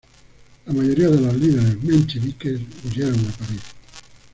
La 0.65 0.73
mayoría 0.73 1.09
de 1.09 1.21
los 1.21 1.35
líderes 1.35 1.83
mencheviques 1.83 2.59
huyeron 2.85 3.19
a 3.27 3.37
París. 3.37 3.61